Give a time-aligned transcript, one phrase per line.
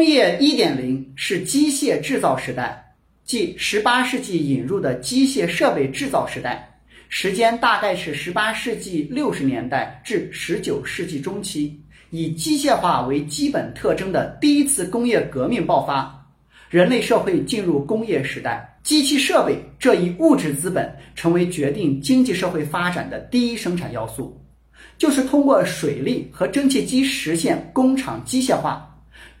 [0.00, 6.80] 工业一点零是机械制造时代，即十八世纪引入的机械设备制造时代，
[7.10, 11.78] 时间大概是十八世纪六十年代至十九世纪中期，
[12.08, 16.26] 以机械化为基本特征的第一次工业革命爆发，
[16.70, 24.42] 人类社会进入工业时代，机器设备这一物质资本成为决定经济社会发展的第一生产要素，
[24.96, 28.86] 就是通过水利和蒸汽机实现工厂机械化。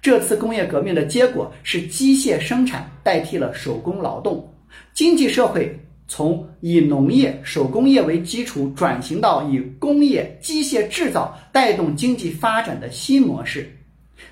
[0.02, 4.54] 这次工业革命的结果是机械生产代替了手工劳动，
[4.94, 13.76] 经济社会从以农业、手工业为基础转型到以工业机械制造带动经济发展的新模式。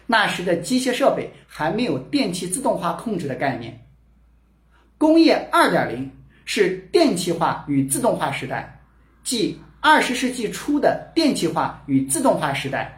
[0.07, 3.87] 那时的机械设备还没有电气自动化控制的概念。
[4.97, 6.09] 工业2.0
[6.45, 8.81] 是电气化与自动化时代，
[9.23, 12.98] 即二十世纪初的电气化与自动化时代。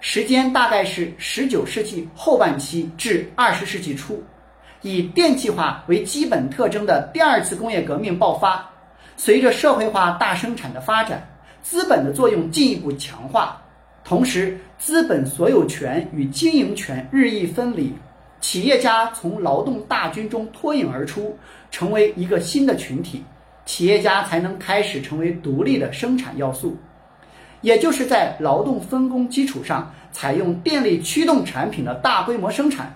[0.00, 4.22] 时间大概是十九世纪后半期至二十世纪初，
[4.82, 8.64] 以电气化为基本特征的第二次工业革命爆发。
[9.16, 11.28] 随着社会化大生产的发展，
[11.62, 13.60] 资本的作用进一步强化，
[14.04, 17.92] 同时资本所有权与经营权日益分离，
[18.40, 21.36] 企业家从劳动大军中脱颖而出，
[21.72, 23.24] 成为一个新的群体，
[23.66, 26.76] 企业家才能开始成为独立的生产要素。
[27.60, 32.94] 也就是在劳动分工基础上，采用电力驱动产品的大规模生产。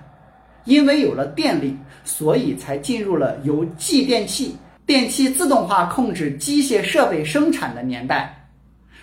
[0.64, 8.48] 因为有了电力，所以才进入了由继电器、电气自动化控制机械设备生产的年代。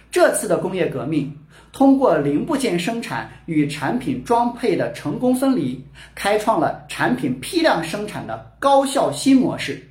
[0.10, 1.38] 这次的工业革命，
[1.74, 9.86] 通过零部件生产与产品装配的成功分离，开创了产品批量生产的高效新模式。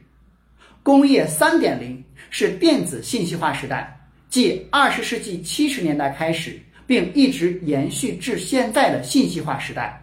[0.83, 3.98] 工业三点零是电子信息化时代。
[4.31, 9.98] 即二十世纪七十年代开始，并一直延续至现在的信息化时代，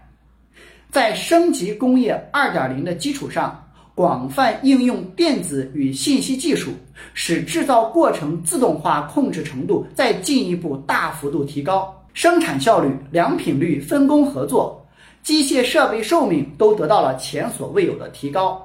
[0.89, 6.71] 在升级工业二点零的基础上，广泛应用电子与信息技术，
[7.13, 14.83] 使制造过程自动化控制程度再进一步大幅度提高，生产效率、良品率、分工合作、
[15.21, 18.59] 机械设备寿命都得到了前所未有的提高。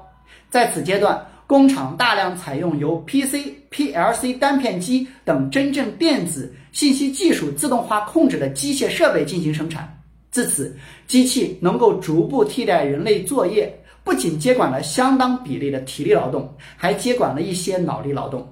[0.49, 1.23] 在此阶段。
[1.51, 10.01] 工厂大量采用由 PC、PLC 单片机等真正电子信息技术自动化控制的机械设备进行生产。
[10.31, 10.73] 自此，
[11.07, 13.69] 机器能够逐步替代人类作业，
[14.01, 18.47] 不仅接管了相当比例的体力劳动，还接管了一些脑力劳动。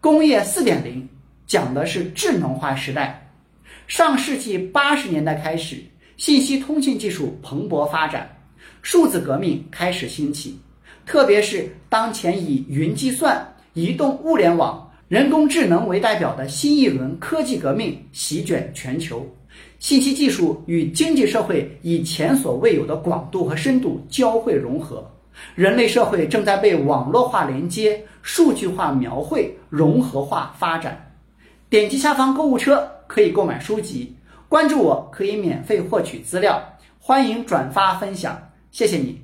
[0.00, 1.06] 工业4.0
[1.46, 3.30] 讲的是智能化时代。
[3.86, 5.76] 上世纪八十年代开始，
[6.16, 8.34] 信息通信技术蓬勃发展，
[8.80, 10.58] 数字革命开始兴起。
[11.04, 19.26] 特别是当前以云计算、移动物联网、人工智能为代表的新一轮科技革命席卷全球，
[19.78, 25.04] 信息技术与经济社会以前所未有的广度和深度交汇融合，
[25.54, 31.12] 人类社会正在被网络化连接、数据化描绘、融合化发展。
[31.68, 34.14] 点击下方购物车可以购买书籍，
[34.48, 36.62] 关注我可以免费获取资料，
[36.98, 38.40] 欢迎转发分享，
[38.70, 39.18] 谢谢你。